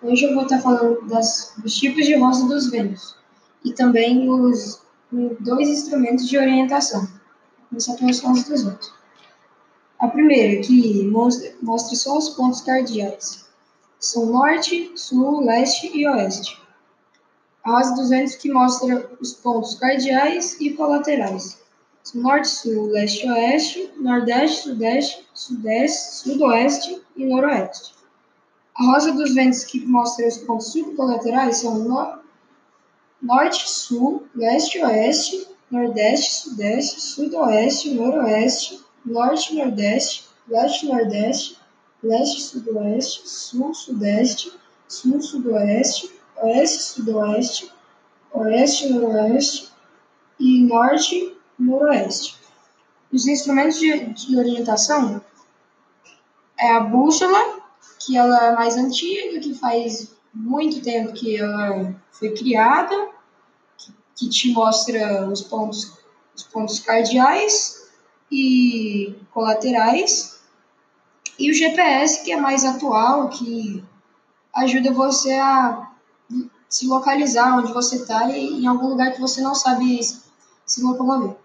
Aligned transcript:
Hoje 0.00 0.26
eu 0.26 0.34
vou 0.34 0.44
estar 0.44 0.60
falando 0.60 1.08
das, 1.08 1.54
dos 1.58 1.74
tipos 1.74 2.06
de 2.06 2.14
rosa 2.14 2.46
dos 2.46 2.70
ventos 2.70 3.16
e 3.64 3.72
também 3.72 4.30
os 4.30 4.80
dois 5.40 5.68
instrumentos 5.68 6.28
de 6.28 6.38
orientação. 6.38 7.00
Vou 7.00 7.68
começar 7.70 7.94
pelas 7.96 8.20
rosas 8.20 8.44
dos 8.44 8.62
ventos. 8.62 8.94
A 9.98 10.06
primeira, 10.06 10.62
que 10.62 11.02
mostra, 11.02 11.52
mostra 11.60 11.96
só 11.96 12.16
os 12.16 12.28
pontos 12.28 12.60
cardeais, 12.60 13.44
são 13.98 14.26
norte, 14.26 14.92
sul, 14.94 15.44
leste 15.44 15.90
e 15.92 16.06
oeste. 16.06 16.56
A 17.64 17.72
rosa 17.72 17.96
dos 17.96 18.08
ventos 18.08 18.36
que 18.36 18.52
mostra 18.52 19.10
os 19.20 19.34
pontos 19.34 19.74
cardeais 19.74 20.60
e 20.60 20.74
colaterais. 20.74 21.58
São 22.04 22.22
norte, 22.22 22.46
sul, 22.46 22.86
leste, 22.86 23.28
oeste, 23.28 23.90
nordeste, 23.96 24.62
sudeste, 24.62 25.26
sudeste, 25.34 26.14
sudoeste 26.14 27.02
e 27.16 27.24
noroeste. 27.24 27.97
A 28.78 28.84
rosa 28.84 29.12
dos 29.12 29.34
ventos 29.34 29.64
que 29.64 29.84
mostra 29.84 30.28
os 30.28 30.38
pontos 30.38 30.70
subcolaterais 30.70 31.56
são 31.56 31.80
no... 31.80 32.18
norte, 33.20 33.68
sul, 33.68 34.24
leste, 34.36 34.80
oeste, 34.84 35.48
nordeste, 35.68 36.42
sudeste, 36.42 37.00
sudoeste, 37.00 37.90
noroeste, 37.94 38.80
norte, 39.04 39.56
nordeste, 39.56 40.28
leste, 40.46 40.86
nordeste, 40.86 41.58
leste, 42.04 42.40
sudoeste, 42.40 43.28
sul, 43.28 43.74
sudeste, 43.74 44.52
sul, 44.86 45.20
sudoeste, 45.20 46.12
oeste, 46.36 46.82
sudoeste, 46.82 47.72
oeste, 48.32 48.88
noroeste 48.90 49.72
e 50.38 50.60
norte, 50.60 51.36
noroeste. 51.58 52.36
Os 53.12 53.26
instrumentos 53.26 53.80
de, 53.80 54.04
de 54.14 54.38
orientação 54.38 55.20
é 56.56 56.70
a 56.70 56.80
bússola, 56.80 57.58
que 57.98 58.16
ela 58.16 58.46
é 58.46 58.54
mais 58.54 58.76
antiga, 58.76 59.40
que 59.40 59.54
faz 59.54 60.10
muito 60.32 60.80
tempo 60.82 61.12
que 61.12 61.36
ela 61.36 61.94
foi 62.10 62.30
criada, 62.30 63.10
que, 63.76 63.92
que 64.14 64.28
te 64.28 64.52
mostra 64.52 65.28
os 65.28 65.42
pontos, 65.42 65.92
os 66.34 66.42
pontos 66.44 66.80
cardeais 66.80 67.88
e 68.30 69.14
colaterais, 69.32 70.38
e 71.38 71.50
o 71.50 71.54
GPS, 71.54 72.24
que 72.24 72.32
é 72.32 72.36
mais 72.36 72.64
atual, 72.64 73.28
que 73.28 73.84
ajuda 74.54 74.92
você 74.92 75.34
a 75.34 75.88
se 76.68 76.86
localizar 76.86 77.58
onde 77.58 77.72
você 77.72 77.96
está 77.96 78.28
e 78.28 78.62
em 78.62 78.66
algum 78.66 78.88
lugar 78.88 79.12
que 79.12 79.20
você 79.20 79.40
não 79.40 79.54
sabe 79.54 80.00
se 80.66 80.82
locomover. 80.82 81.36